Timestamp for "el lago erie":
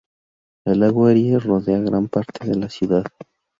0.65-1.37